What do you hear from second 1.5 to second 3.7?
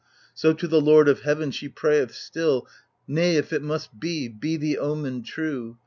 she pray eth stilly ^^ Nay^ if it